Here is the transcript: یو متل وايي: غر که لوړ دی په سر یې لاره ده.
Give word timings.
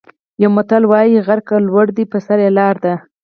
یو 0.41 0.49
متل 0.57 0.83
وايي: 0.87 1.17
غر 1.27 1.39
که 1.47 1.55
لوړ 1.67 1.87
دی 1.97 2.03
په 2.11 2.17
سر 2.25 2.37
یې 2.45 2.51
لاره 2.57 2.79
ده. 2.83 2.93